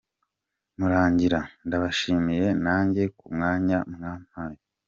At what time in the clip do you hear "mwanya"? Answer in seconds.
3.35-3.77